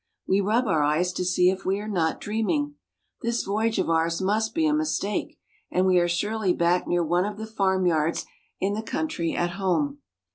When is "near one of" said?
6.87-7.37